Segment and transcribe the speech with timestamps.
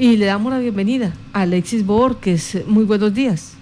[0.00, 2.56] y le damos la bienvenida a Alexis Borges.
[2.66, 3.52] Muy buenos días.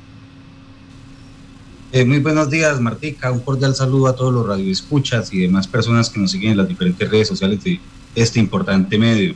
[1.90, 3.32] Eh, muy buenos días, Martica.
[3.32, 6.68] Un cordial saludo a todos los radioescuchas y demás personas que nos siguen en las
[6.68, 7.80] diferentes redes sociales de
[8.14, 9.34] este importante medio,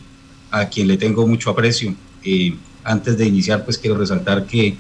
[0.53, 1.93] a quien le tengo mucho aprecio.
[2.23, 4.77] Eh, antes de iniciar, pues quiero resaltar que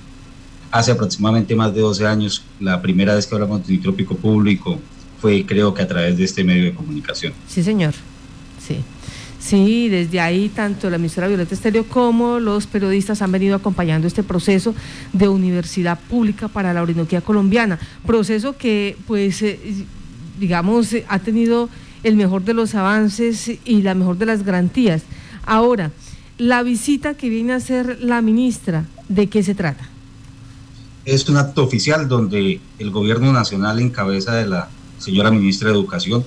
[0.70, 4.78] hace aproximadamente más de 12 años, la primera vez que hablamos de nitrópico público
[5.20, 7.32] fue creo que a través de este medio de comunicación.
[7.48, 7.94] Sí, señor.
[8.64, 8.76] Sí.
[9.42, 14.22] Sí, desde ahí tanto la emisora Violeta Estéreo como los periodistas han venido acompañando este
[14.22, 14.72] proceso
[15.12, 19.58] de universidad pública para la Orinoquía colombiana, proceso que pues eh,
[20.38, 21.68] digamos ha tenido
[22.04, 25.02] el mejor de los avances y la mejor de las garantías.
[25.44, 25.90] Ahora,
[26.38, 29.88] la visita que viene a hacer la ministra, ¿de qué se trata?
[31.04, 35.74] Es un acto oficial donde el gobierno nacional en cabeza de la señora ministra de
[35.74, 36.24] Educación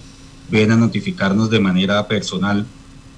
[0.51, 2.65] viene a notificarnos de manera personal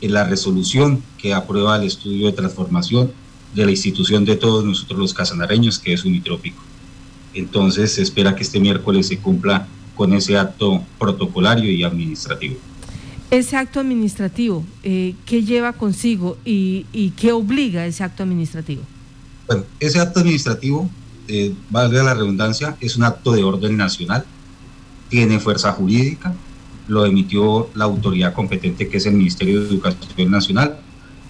[0.02, 3.12] en la resolución que aprueba el estudio de transformación
[3.54, 6.62] de la institución de todos nosotros los casanareños, que es unitrópico.
[7.34, 12.56] Entonces se espera que este miércoles se cumpla con ese acto protocolario y administrativo.
[13.30, 18.84] Ese acto administrativo, eh, ¿qué lleva consigo y, qué obliga ese acto administrativo?
[19.48, 20.90] Bueno, ese acto administrativo,
[21.28, 24.24] eh, valga la redundancia, es un acto de orden nacional,
[25.10, 26.34] tiene fuerza jurídica,
[26.88, 30.80] lo emitió la autoridad competente que es el Ministerio de Educación Nacional,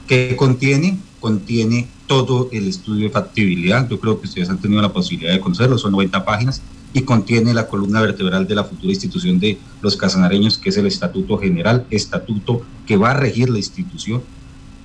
[0.08, 3.88] que contiene, contiene todo el estudio de factibilidad.
[3.90, 6.62] Yo creo que ustedes han tenido la posibilidad de conocerlo, son 90 páginas
[6.94, 10.88] y contiene la columna vertebral de la futura institución de los casanareños, que es el
[10.88, 14.24] Estatuto General, estatuto que va a regir la institución.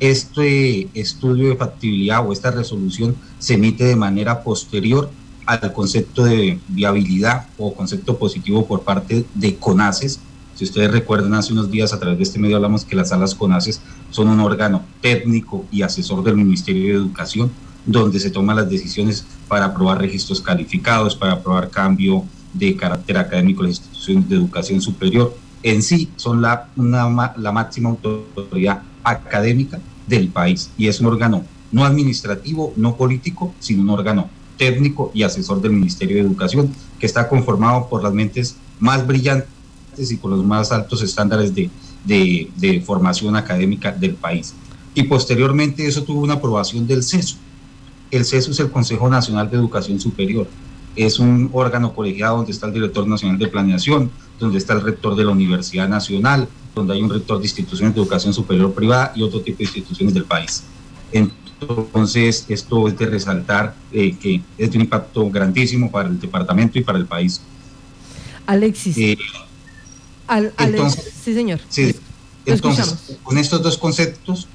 [0.01, 5.11] Este estudio de factibilidad o esta resolución se emite de manera posterior
[5.47, 10.21] al concepto de viabilidad o concepto positivo por parte de CONACES,
[10.65, 13.81] ustedes recuerdan, hace unos días a través de este medio hablamos que las salas CONACES
[14.11, 17.51] son un órgano técnico y asesor del Ministerio de Educación,
[17.87, 23.63] donde se toman las decisiones para aprobar registros calificados, para aprobar cambio de carácter académico
[23.63, 25.37] en las instituciones de educación superior.
[25.63, 31.85] En sí son la, la máxima autoridad académica del país y es un órgano no
[31.85, 37.29] administrativo, no político, sino un órgano técnico y asesor del Ministerio de Educación que está
[37.29, 39.49] conformado por las mentes más brillantes
[39.97, 41.71] y con los más altos estándares de,
[42.05, 44.55] de, formación académica del país.
[44.95, 47.37] Y posteriormente eso tuvo una aprobación del CESU.
[48.11, 50.47] El CESU es el Consejo Nacional de Educación Superior.
[50.95, 55.17] Es un órgano colegiado donde está el director nacional de planeación, donde está el rector
[55.17, 59.23] de la Universidad Nacional, donde hay un rector de instituciones de educación superior privada y
[59.23, 60.65] otro tipo de instituciones del país.
[61.13, 66.79] Entonces, esto es de resaltar eh, que es de un impacto grandísimo para el departamento
[66.79, 67.41] y para el país.
[68.47, 68.99] Alexis.
[68.99, 69.17] Eh,
[70.29, 71.61] entonces, sí, señor.
[71.69, 71.95] Sí,
[72.47, 74.49] entonces, con estos dos conceptos,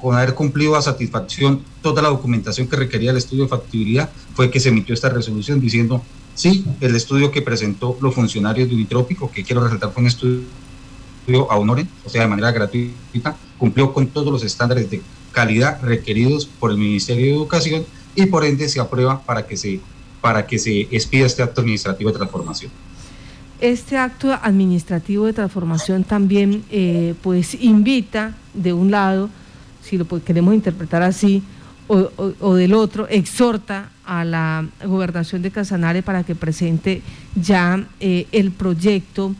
[0.00, 4.50] con haber cumplido a satisfacción toda la documentación que requería el estudio de factibilidad, fue
[4.50, 6.02] que se emitió esta resolución diciendo,
[6.34, 10.42] sí, el estudio que presentó los funcionarios de Unitrópico, que quiero resaltar fue un estudio
[11.50, 15.00] a honoren, o sea, de manera gratuita, cumplió con todos los estándares de
[15.32, 19.80] calidad requeridos por el Ministerio de Educación y por ende se aprueba para que se,
[20.20, 22.70] para que se expida este acto administrativo de transformación
[23.60, 29.30] este acto administrativo de transformación también eh, pues invita de un lado,
[29.82, 31.42] si lo queremos interpretar así,
[31.86, 37.02] o, del otro, exhorta a la gobernación de Casanare para que presente
[37.34, 39.34] ya eh, el proyecto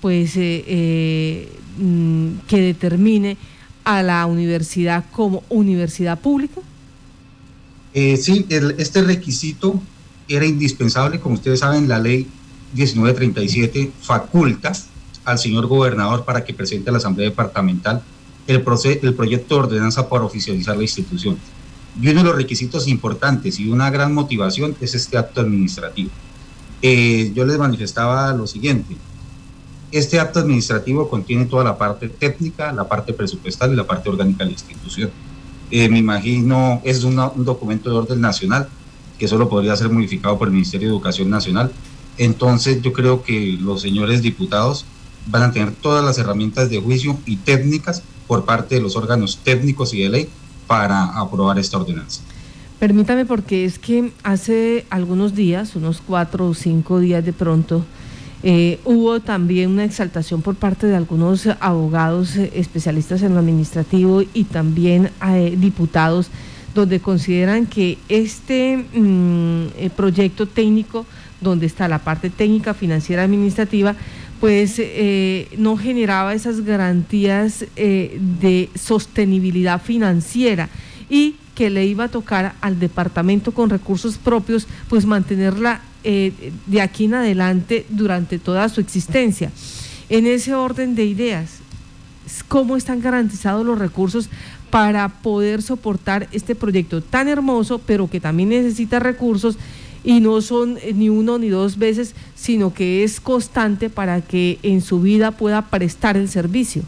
[0.00, 1.48] pues eh,
[1.78, 3.36] mm, que determine
[3.84, 6.60] a la universidad como universidad pública?
[7.92, 8.46] sí,
[8.78, 9.80] este requisito
[10.26, 12.26] era indispensable, como ustedes saben, la ley
[12.74, 14.72] 1937 faculta
[15.24, 18.02] al señor gobernador para que presente a la Asamblea Departamental
[18.46, 18.62] el,
[19.02, 21.38] el proyecto de ordenanza para oficializar la institución.
[22.00, 26.10] Y uno de los requisitos importantes y una gran motivación es este acto administrativo.
[26.82, 28.96] Eh, yo les manifestaba lo siguiente,
[29.94, 34.38] este acto administrativo contiene toda la parte técnica, la parte presupuestal y la parte orgánica
[34.38, 35.10] de la institución.
[35.70, 37.14] Eh, me imagino, es un
[37.44, 38.68] documento de orden nacional
[39.18, 41.70] que solo podría ser modificado por el Ministerio de Educación Nacional
[42.18, 44.84] entonces yo creo que los señores diputados
[45.26, 49.38] van a tener todas las herramientas de juicio y técnicas por parte de los órganos
[49.42, 50.28] técnicos y de ley
[50.66, 52.20] para aprobar esta ordenanza.
[52.78, 57.84] Permítame porque es que hace algunos días, unos cuatro o cinco días de pronto,
[58.42, 64.22] eh, hubo también una exaltación por parte de algunos abogados eh, especialistas en lo administrativo
[64.34, 66.28] y también eh, diputados
[66.74, 71.06] donde consideran que este mm, proyecto técnico
[71.44, 73.94] donde está la parte técnica, financiera, administrativa,
[74.40, 80.68] pues eh, no generaba esas garantías eh, de sostenibilidad financiera
[81.08, 86.32] y que le iba a tocar al departamento con recursos propios, pues mantenerla eh,
[86.66, 89.52] de aquí en adelante durante toda su existencia.
[90.08, 91.60] En ese orden de ideas,
[92.48, 94.28] ¿cómo están garantizados los recursos
[94.74, 99.56] para poder soportar este proyecto tan hermoso, pero que también necesita recursos
[100.04, 104.58] y no son eh, ni uno ni dos veces, sino que es constante para que
[104.62, 106.82] en su vida pueda prestar el servicio?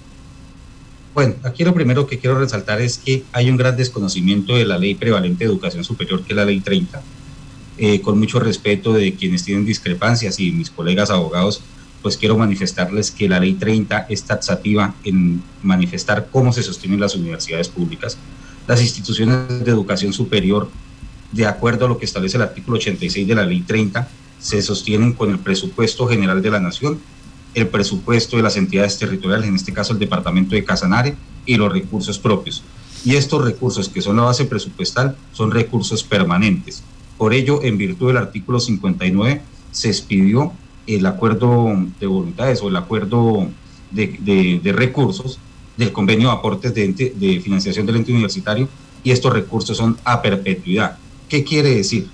[1.14, 4.76] Bueno, aquí lo primero que quiero resaltar es que hay un gran desconocimiento de la
[4.76, 7.02] ley prevalente de educación superior, que es la ley 30.
[7.78, 11.62] Eh, con mucho respeto de quienes tienen discrepancias y mis colegas abogados,
[12.02, 17.14] pues quiero manifestarles que la ley 30 es taxativa en manifestar cómo se sostienen las
[17.14, 18.18] universidades públicas.
[18.68, 20.68] Las instituciones de educación superior,
[21.32, 24.08] de acuerdo a lo que establece el artículo 86 de la ley 30,
[24.38, 27.00] se sostienen con el presupuesto general de la nación
[27.56, 31.73] el presupuesto de las entidades territoriales, en este caso el departamento de Casanare, y los
[31.73, 32.62] recursos propios.
[33.02, 36.82] Y estos recursos que son la base presupuestal son recursos permanentes.
[37.17, 39.40] Por ello, en virtud del artículo 59,
[39.70, 40.52] se expidió
[40.87, 43.49] el acuerdo de voluntades o el acuerdo
[43.90, 45.38] de, recursos
[45.78, 48.69] del convenio de aportes de, financiación del ente universitario
[49.02, 50.99] y estos recursos son a perpetuidad.
[51.28, 52.08] ¿Qué quiere decir?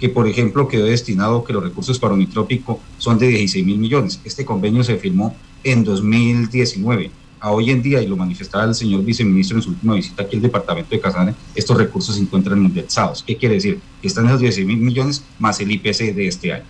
[0.00, 4.20] que por ejemplo quedó destinado que los recursos para Unitrópico son de 16 mil millones.
[4.24, 7.10] Este convenio se firmó en 2019.
[7.40, 10.36] A hoy en día, y lo manifestaba el señor viceministro en su última visita aquí
[10.36, 13.22] al departamento de Casane, estos recursos se encuentran indexados.
[13.22, 13.80] ¿Qué quiere decir?
[14.00, 16.64] Que están esos 16 mil millones más el IPC de este año.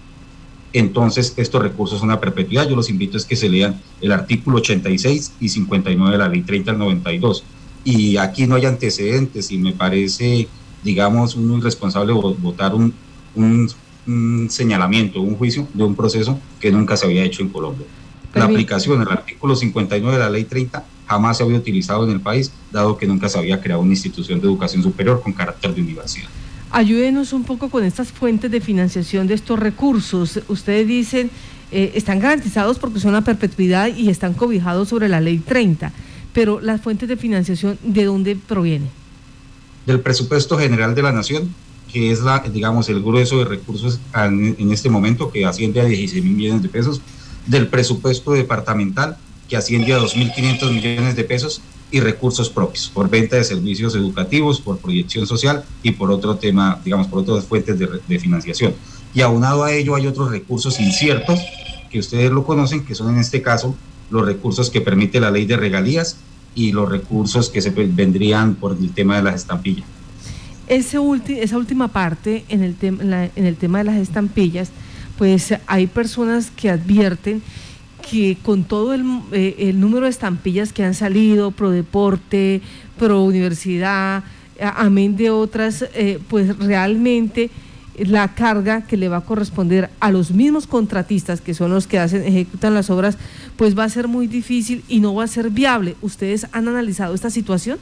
[0.72, 2.68] Entonces, estos recursos son a perpetuidad.
[2.68, 6.42] Yo los invito a que se lean el artículo 86 y 59 de la ley
[6.42, 7.44] 30 al 92.
[7.84, 10.48] Y aquí no hay antecedentes y me parece,
[10.84, 12.94] digamos, un irresponsable votar un,
[13.34, 17.86] un, señalamiento, un juicio de un proceso que nunca se había hecho en Colombia.
[18.34, 22.20] La aplicación del artículo 59 de la ley 30 jamás se había utilizado en el
[22.20, 25.80] país, dado que nunca se había creado una institución de educación superior con carácter de
[25.80, 26.28] universidad.
[26.70, 30.40] Ayúdenos un poco con estas fuentes de financiación de estos recursos.
[30.48, 31.30] Ustedes dicen,
[31.70, 35.92] eh, están garantizados porque son a perpetuidad y están cobijados sobre la ley 30,
[36.32, 38.90] pero las fuentes de financiación, ¿de dónde provienen?
[39.86, 41.54] Del presupuesto general de la Nación,
[41.92, 46.24] que es la, digamos, el grueso de recursos en, este momento, que asciende a 16
[46.24, 47.00] mil millones de pesos,
[47.46, 49.16] del presupuesto departamental,
[49.48, 51.60] que asciende a 2.500 millones de pesos,
[51.90, 56.80] y recursos propios, por venta de servicios educativos, por proyección social y por otro tema,
[56.84, 58.74] digamos, por otras fuentes de, de financiación.
[59.14, 61.38] Y aunado a ello hay otros recursos inciertos,
[61.90, 63.76] que ustedes lo conocen, que son en este caso
[64.10, 66.16] los recursos que permite la ley de regalías
[66.54, 69.86] y los recursos que se vendrían por el tema de las estampillas.
[70.66, 70.98] Ese
[71.28, 74.70] esa última parte, en el, en el tema de las estampillas,
[75.18, 77.42] pues hay personas que advierten
[78.10, 82.60] que con todo el, eh, número de estampillas que han salido, pro deporte,
[82.98, 84.24] pro universidad,
[84.60, 87.50] amén de otras, eh, pues realmente
[87.98, 91.98] la carga que le va a corresponder a los mismos contratistas que son los que
[91.98, 93.16] hacen ejecutan las obras,
[93.56, 95.96] pues va a ser muy difícil y no va a ser viable.
[96.02, 97.78] ¿Ustedes han analizado esta situación?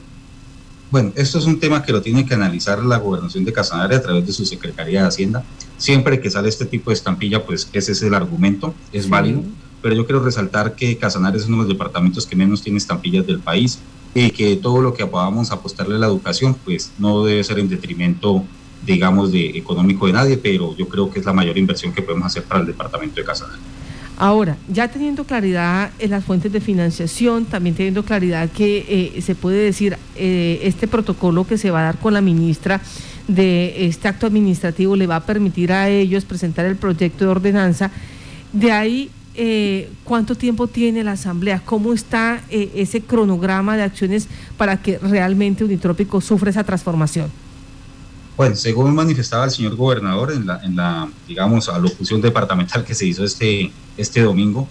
[0.91, 4.01] Bueno, esto es un tema que lo tiene que analizar la gobernación de Casanare a
[4.03, 5.43] través de su Secretaría de Hacienda.
[5.77, 9.41] Siempre que sale este tipo de estampilla, pues ese es el argumento, es válido.
[9.81, 13.25] Pero yo quiero resaltar que Casanare es uno de los departamentos que menos tiene estampillas
[13.25, 13.79] del país
[14.13, 17.69] y que todo lo que podamos apostarle a la educación, pues no debe ser en
[17.69, 18.43] detrimento,
[18.85, 22.27] digamos, de económico de nadie, pero yo creo que es la mayor inversión que podemos
[22.27, 23.59] hacer para el departamento de Casanare.
[24.17, 28.85] Ahora, ya teniendo claridad en las fuentes de financiación, también teniendo claridad que
[29.17, 32.79] eh, se puede decir eh, este protocolo que se va a dar con la ministra
[33.27, 37.89] de este acto administrativo le va a permitir a ellos presentar el proyecto de ordenanza.
[38.51, 41.61] De ahí, eh, ¿cuánto tiempo tiene la Asamblea?
[41.65, 47.31] ¿Cómo está ese cronograma de acciones para que realmente Unitrópico sufra esa transformación?
[48.35, 53.05] Bueno, según manifestaba el señor gobernador en la, en la digamos, alocución departamental que se
[53.05, 54.67] hizo este, este domingo,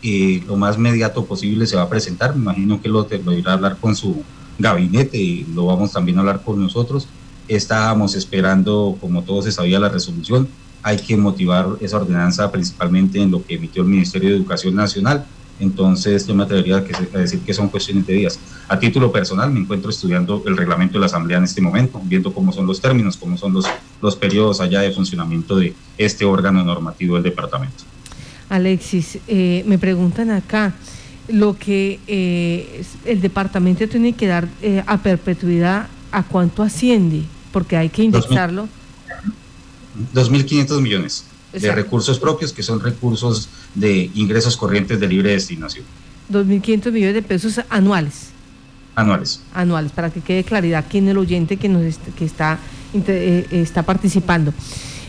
[0.00, 2.34] y lo más inmediato posible se va a presentar.
[2.34, 4.22] Me imagino que lo, lo irá a hablar con su
[4.58, 7.08] gabinete y lo vamos también a hablar con nosotros.
[7.48, 10.48] Estábamos esperando, como todos se sabía, la resolución.
[10.82, 15.24] Hay que motivar esa ordenanza principalmente en lo que emitió el Ministerio de Educación Nacional
[15.60, 18.38] entonces yo me atrevería a, decir que son cuestiones de días.
[18.68, 22.32] A título personal me encuentro estudiando el reglamento de la Asamblea en este momento, viendo
[22.32, 23.66] cómo son los términos, cómo son los,
[24.00, 27.84] los periodos allá de funcionamiento de este órgano normativo del departamento.
[28.48, 30.74] Alexis, eh, me preguntan acá,
[31.28, 37.22] lo que eh, el departamento tiene que dar eh, a perpetuidad, ¿a cuánto asciende?
[37.52, 38.68] Porque hay que indexarlo.
[40.14, 45.84] 2.500 millones de recursos propios, que son recursos de ingresos corrientes de libre destinación.
[46.30, 48.30] 2.500 millones de pesos anuales.
[48.94, 49.40] Anuales.
[49.54, 52.58] Anuales, para que quede claridad quién es el oyente que, nos que está,
[52.94, 54.52] eh, está participando.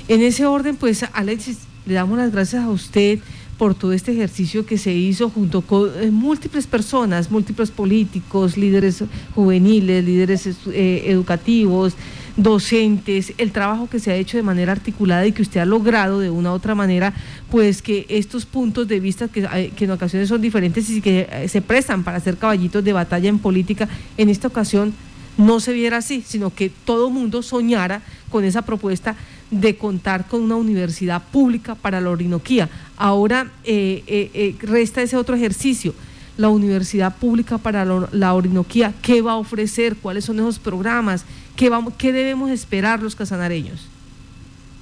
[0.07, 3.19] En ese orden, pues, Alexis, le damos las gracias a usted
[3.57, 9.03] por todo este ejercicio que se hizo junto con eh, múltiples personas, múltiples políticos, líderes
[9.35, 11.93] juveniles, líderes eh, educativos,
[12.35, 16.19] docentes, el trabajo que se ha hecho de manera articulada y que usted ha logrado
[16.19, 17.13] de una u otra manera,
[17.51, 21.47] pues que estos puntos de vista que, eh, en ocasiones son diferentes y que eh,
[21.47, 23.87] se prestan para ser caballitos de batalla en política,
[24.17, 24.93] en esta ocasión
[25.37, 29.15] no se viera así, sino que todo mundo soñara con esa propuesta
[29.51, 32.69] de contar con una universidad pública para la Orinoquía.
[32.97, 35.93] Ahora eh, resta ese otro ejercicio
[36.37, 41.69] la Universidad Pública para la Orinoquía, qué va a ofrecer, cuáles son esos programas, qué,
[41.69, 43.81] vamos, qué debemos esperar los casanareños.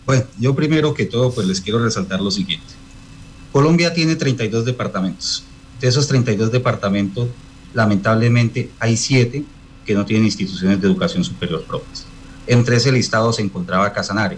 [0.05, 2.67] Bueno, yo primero que todo pues les quiero resaltar lo siguiente.
[3.51, 5.43] Colombia tiene 32 departamentos.
[5.79, 7.27] De esos 32 departamentos,
[7.73, 9.43] lamentablemente hay 7
[9.85, 12.05] que no tienen instituciones de educación superior propias.
[12.47, 14.37] Entre ese listado se encontraba Casanare.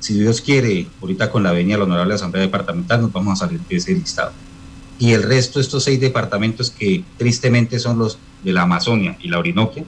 [0.00, 3.46] Si Dios quiere, ahorita con la venia de la Honorable Asamblea Departamental nos vamos a
[3.46, 4.32] salir de ese listado
[5.00, 9.38] y el resto, estos seis departamentos que tristemente son los de la Amazonia y la
[9.38, 9.82] Orinoquia,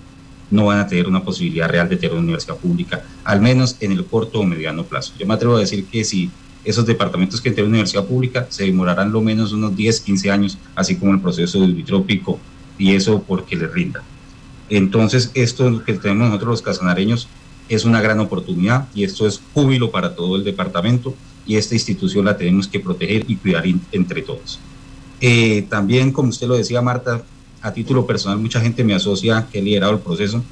[0.53, 3.93] no van a tener una posibilidad real de tener una universidad pública, al menos en
[3.93, 5.15] el corto o mediano plazo.
[5.19, 6.31] Yo me atrevo a decir que si
[6.65, 10.97] esos departamentos que tienen universidad pública se demorarán lo menos unos 10, 15 años, así
[10.97, 12.39] como el proceso de vitrópico,
[12.79, 14.03] y eso porque les rinda.
[14.69, 17.29] Entonces, esto que tenemos nosotros los casanareños
[17.69, 21.15] es una gran oportunidad y esto es júbilo para todo el departamento
[21.47, 24.61] y esta institución la tenemos que proteger y cuidar entre todos.
[25.21, 27.23] Eh, también, como usted lo decía, Marta,
[27.63, 30.43] a título personal, mucha gente me asocia que he liderado el proceso,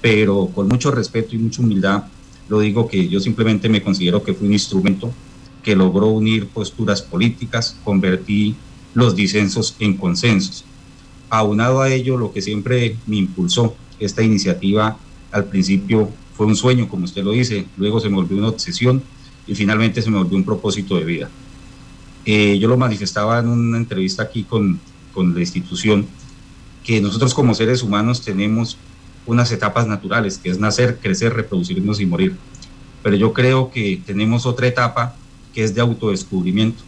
[0.00, 2.04] pero con mucho respeto y mucha humildad,
[2.48, 5.12] lo digo que yo simplemente me considero que fue un instrumento
[5.62, 8.54] que logró unir posturas políticas, convertí
[8.94, 10.64] los disensos en consensos.
[11.28, 14.96] Aunado a ello, lo que siempre me impulsó esta iniciativa
[15.32, 19.02] al principio fue un sueño, como usted lo dice, luego se me volvió una obsesión
[19.46, 21.30] y finalmente se me volvió un propósito de vida.
[22.24, 24.78] Eh, yo lo manifestaba en una entrevista aquí con,
[25.12, 26.06] con la institución,
[26.86, 28.78] que nosotros como seres humanos tenemos
[29.26, 32.36] unas etapas naturales, que es nacer, crecer, reproducirnos y morir.
[33.02, 35.16] Pero yo creo que tenemos otra etapa
[35.52, 36.84] que es de autodescubrimiento.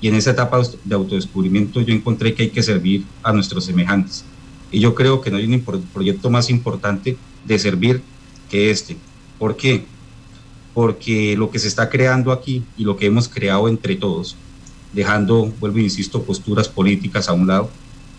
[0.00, 4.24] Y en esa etapa de autodescubrimiento yo encontré que hay que servir a nuestros semejantes.
[4.72, 5.60] Y yo creo que no hay un
[5.92, 8.00] proyecto más importante de servir
[8.50, 8.96] que este.
[9.38, 9.84] ¿Por qué?
[10.72, 14.36] Porque lo que se está creando aquí y lo que hemos creado entre todos
[14.94, 17.70] dejando, vuelvo e insisto, posturas políticas a un lado,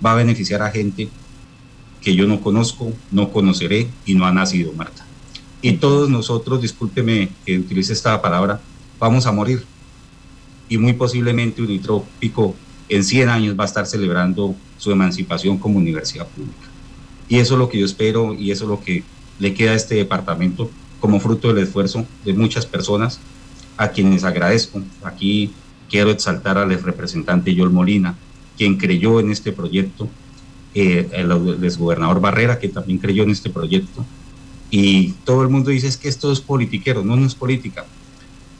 [0.06, 1.10] va a beneficiar a gente
[2.01, 5.06] que yo no conozco, no conoceré y no ha nacido, Marta.
[5.62, 8.62] Y todos nosotros, discúlpeme que utilice esta palabra,
[9.00, 9.65] vamos a morir.
[10.70, 12.56] Y muy posiblemente Unitrópico
[12.88, 16.68] en 100 años va a estar celebrando su emancipación como universidad pública.
[17.27, 19.03] Y eso es lo que yo espero y eso es lo que
[19.39, 23.20] le queda a este departamento como fruto del esfuerzo de muchas personas
[23.77, 24.82] a quienes agradezco.
[25.03, 25.51] Aquí
[25.89, 28.15] quiero exaltar al representante Yol Molina,
[28.59, 30.09] quien creyó en este proyecto,
[30.75, 31.31] eh, el
[31.63, 34.05] exgobernador Barrera, que también creyó en este proyecto,
[34.69, 37.85] y todo el mundo dice es que esto es politiquero, no, no es política.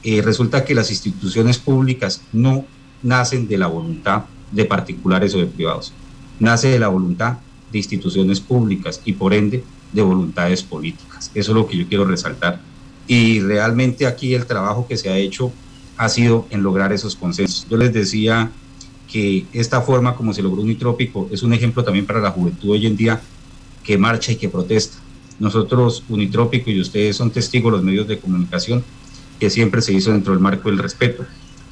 [0.02, 2.64] Eh, resulta que las instituciones públicas no
[3.02, 5.92] nacen de la voluntad de particulares o de privados,
[6.38, 7.36] nace de la voluntad
[7.70, 11.30] de instituciones públicas y por ende de voluntades políticas.
[11.34, 12.58] Eso es lo que yo quiero resaltar.
[13.06, 15.52] Y realmente aquí el trabajo que se ha hecho
[15.98, 17.66] ha sido en lograr esos consensos.
[17.68, 18.50] Yo les decía
[19.10, 22.86] que esta forma como se logró Unitrópico es un ejemplo también para la juventud hoy
[22.86, 23.20] en día
[23.82, 24.98] que marcha y que protesta.
[25.38, 28.84] Nosotros, Unitrópico, y ustedes son testigos, los medios de comunicación,
[29.38, 31.24] que siempre se hizo dentro del marco del respeto,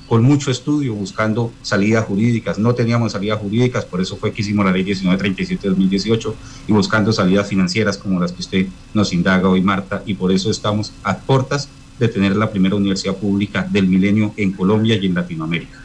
[0.09, 2.59] con mucho estudio, buscando salidas jurídicas.
[2.59, 6.35] No teníamos salidas jurídicas, por eso fue que hicimos la ley 1937 2018
[6.67, 10.51] y buscando salidas financieras como las que usted nos indaga hoy, Marta, y por eso
[10.51, 11.69] estamos a puertas
[11.99, 15.79] de tener la primera universidad pública del milenio en Colombia y en Latinoamérica.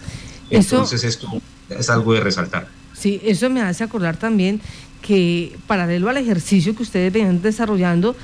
[0.58, 1.28] Entonces esto
[1.70, 2.68] es algo de resaltar.
[2.94, 4.62] Sí, eso me hace acordar también
[5.02, 8.16] que paralelo al ejercicio que ustedes venían desarrollando,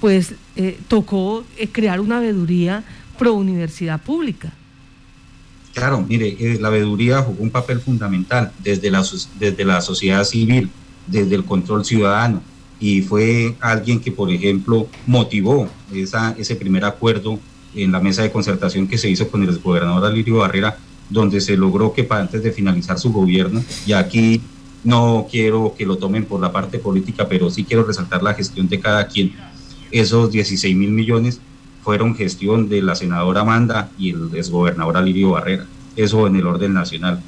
[0.00, 2.84] pues eh, tocó eh, crear una veeduría
[3.18, 4.52] pro universidad pública.
[5.72, 9.04] Claro, mire, eh, la veeduría jugó un papel fundamental desde la,
[9.38, 10.70] desde la sociedad civil,
[11.06, 12.42] desde el control ciudadano,
[12.80, 17.38] y fue alguien que, por ejemplo, motivó esa, ese primer acuerdo
[17.74, 20.78] en la mesa de concertación que se hizo con el gobernador Alirio Barrera,
[21.10, 24.40] donde se logró que para antes de finalizar su gobierno, y aquí
[24.84, 28.68] no quiero que lo tomen por la parte política, pero sí quiero resaltar la gestión
[28.68, 29.34] de cada quien.
[29.90, 31.40] Esos 16 mil millones
[31.82, 36.72] fueron gestión de la senadora Amanda y el exgobernador Alirio Barrera, eso en el orden
[36.72, 37.22] nacional.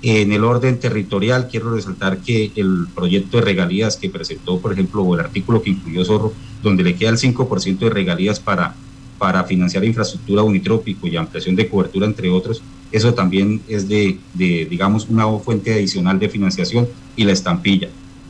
[0.00, 5.02] En el orden territorial, quiero resaltar que el proyecto de regalías que presentó, por ejemplo,
[5.02, 6.32] o el artículo que incluyó Zorro,
[6.62, 8.74] donde le queda el 5% de regalías para,
[9.18, 15.08] para financiar infraestructura unitrópico y ampliación de cobertura, entre otros, eso también es de, digamos,
[15.08, 17.88] una fuente adicional de financiación y la estampilla.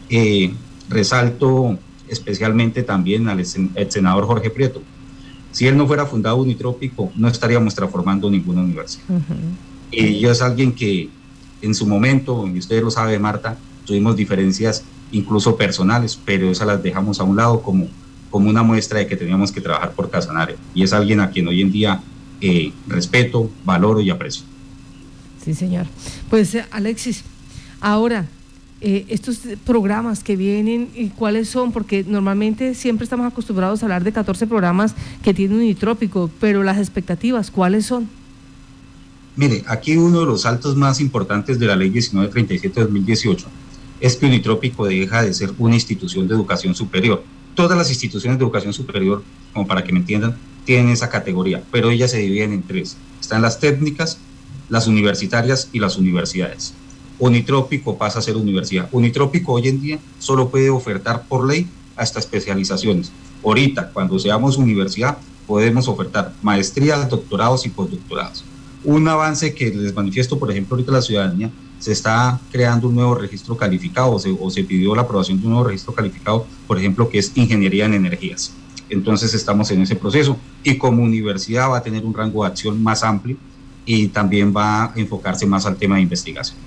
[0.08, 0.52] Eh,
[0.88, 4.82] resalto especialmente también al senador Jorge Prieto.
[5.52, 9.04] Si él no fuera fundado Unitrópico, no estaríamos transformando ninguna universidad.
[9.90, 11.08] Y yo es alguien que
[11.62, 16.82] en su momento, y usted lo sabe, Marta, tuvimos diferencias incluso personales, pero esas las
[16.82, 17.88] dejamos a un lado como,
[18.30, 20.56] como una muestra de que teníamos que trabajar por Casanare.
[20.74, 22.02] Y es alguien a quien hoy en día
[22.40, 24.44] eh, respeto, valoro y aprecio.
[25.44, 25.86] Sí, señor.
[26.28, 27.24] Pues Alexis,
[27.80, 28.26] ahora
[28.80, 34.04] eh, estos programas que vienen y cuáles son, porque normalmente siempre estamos acostumbrados a hablar
[34.04, 38.08] de 14 programas que tienen unitrópico, pero las expectativas, ¿cuáles son?
[39.34, 43.46] Mire, aquí uno de los saltos más importantes de la ley 1937-2018
[44.00, 47.24] es que Unitrópico deja de ser una institución de educación superior.
[47.54, 50.36] Todas las instituciones de educación superior, como para que me entiendan,
[50.68, 52.98] tienen esa categoría, pero ellas se dividen en tres.
[53.22, 54.18] Están las técnicas,
[54.68, 56.74] las universitarias y las universidades.
[57.18, 58.86] Unitrópico pasa a ser universidad.
[58.92, 63.10] Unitrópico hoy en día solo puede ofertar por ley hasta especializaciones.
[63.42, 68.44] Ahorita, cuando seamos universidad, podemos ofertar maestrías, doctorados y postdoctorados.
[68.84, 73.14] Un avance que les manifiesto, por ejemplo, ahorita la ciudadanía, se está creando un nuevo
[73.14, 76.78] registro calificado o se, o se pidió la aprobación de un nuevo registro calificado, por
[76.78, 78.52] ejemplo, que es ingeniería en energías.
[78.90, 82.82] Entonces estamos en ese proceso y como universidad va a tener un rango de acción
[82.82, 83.36] más amplio
[83.86, 86.58] y también va a enfocarse más al tema de investigación.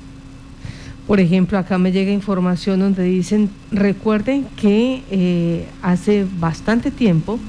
[1.08, 7.40] Por ejemplo, acá me llega información donde dicen, recuerden que eh, hace bastante tiempo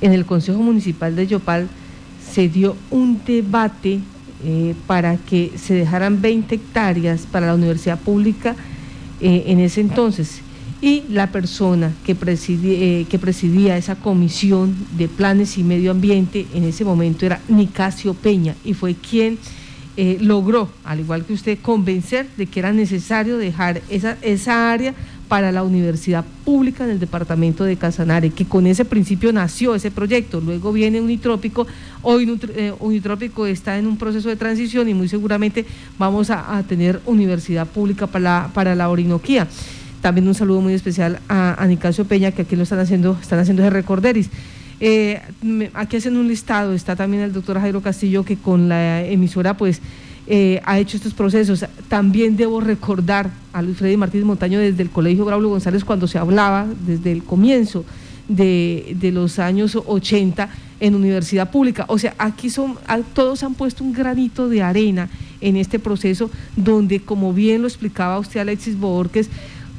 [0.00, 1.68] en el Consejo Municipal de Yopal
[2.32, 4.00] se dio un debate
[4.44, 8.54] eh, para que se dejaran 20 hectáreas para la universidad pública
[9.20, 10.40] eh, en ese entonces.
[10.80, 16.64] Y la persona que presidía, que presidía esa comisión de planes y medio ambiente en
[16.64, 19.38] ese momento era Nicasio Peña y fue quien
[19.98, 24.94] eh, logró, al igual que usted, convencer de que era necesario dejar esa, esa área
[25.28, 29.90] para la universidad pública en el departamento de Casanare, que con ese principio nació ese
[29.90, 30.42] proyecto.
[30.42, 31.66] Luego viene Unitrópico,
[32.02, 35.64] hoy eh, Unitrópico está en un proceso de transición y muy seguramente
[35.98, 39.48] vamos a, tener universidad pública para para la Orinoquía.
[40.06, 43.40] También un saludo muy especial a, a Nicasio Peña, que aquí lo están haciendo, están
[43.40, 44.30] haciendo ese recorderis.
[44.78, 45.20] Eh,
[45.74, 49.80] aquí hacen un listado, está también el doctor Jairo Castillo que con la emisora pues
[50.28, 51.64] eh, ha hecho estos procesos.
[51.88, 56.18] También debo recordar a Luis Freddy Martínez Montaño desde el Colegio Braulio González cuando se
[56.18, 57.84] hablaba desde el comienzo
[58.28, 61.84] de, los años 80 en universidad pública.
[61.88, 62.76] O sea, aquí son,
[63.12, 65.08] todos han puesto un granito de arena
[65.40, 69.30] en este proceso donde, como bien lo explicaba usted Alexis Borges,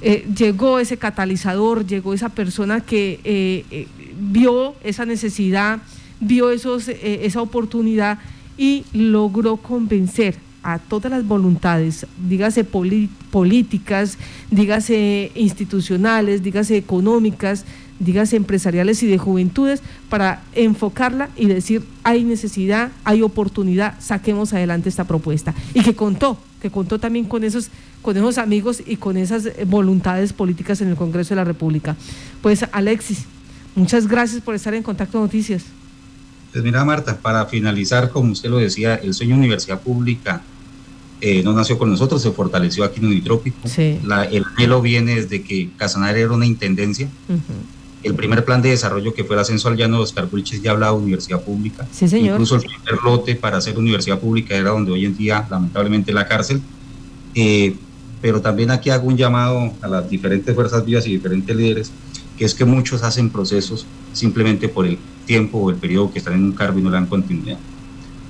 [0.02, 3.88] eh, llegó ese catalizador, llegó esa persona que eh,
[4.20, 5.80] vio esa necesidad,
[6.20, 8.20] vio esos, eh, esa oportunidad
[8.58, 14.18] y logró convencer a todas las voluntades, dígase políticas,
[14.52, 17.64] dígase institucionales, dígase económicas,
[18.00, 24.90] dígase empresariales y de juventudes, para enfocarla y decir, hay necesidad, hay oportunidad, saquemos adelante
[24.90, 25.54] esta propuesta.
[25.74, 27.70] Y que contó, que contó también con esos,
[28.02, 31.96] con esos amigos y con esas voluntades políticas en el Congreso de la República.
[32.42, 33.26] Pues Alexis,
[33.78, 35.64] Muchas gracias por estar en Contacto Noticias.
[36.52, 40.42] Pues mira, Marta, para finalizar, como usted lo decía, el sueño de universidad pública
[41.22, 43.56] eh, no nació con nosotros, se fortaleció aquí en Unitrópico.
[43.78, 47.08] el anhelo viene desde que Casanare era una intendencia.
[48.04, 50.72] El primer plan de desarrollo que fue el ascenso al llano de Oscar Pulches ya
[50.72, 51.88] hablaba de universidad pública.
[51.92, 52.34] Sí, señor.
[52.34, 56.28] Incluso el primer lote para hacer universidad pública era donde hoy en día, lamentablemente, la
[56.28, 56.62] cárcel.
[57.34, 57.76] Eh,
[58.22, 61.92] pero también aquí hago un llamado a las diferentes fuerzas vivas y diferentes líderes
[62.38, 66.36] que es que muchos hacen procesos simplemente por el tiempo o el periodo que están
[66.36, 67.58] en un cargo y no le dan continuidad.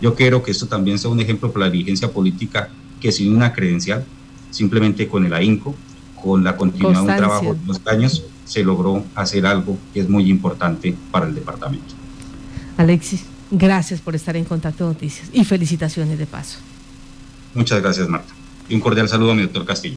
[0.01, 2.69] Yo quiero que esto también sea un ejemplo para la dirigencia política
[3.01, 4.06] que sin una credencial,
[4.49, 5.75] simplemente con el ahínco,
[6.21, 10.10] con la continuidad de un trabajo de dos años, se logró hacer algo que es
[10.10, 11.93] muy importante para el departamento.
[12.77, 16.60] Alexis, gracias por estar en Contacto Noticias y felicitaciones de paso.
[17.53, 18.33] Muchas gracias, Marta.
[18.69, 19.86] Y un cordial saludo a mi doctor Castillo.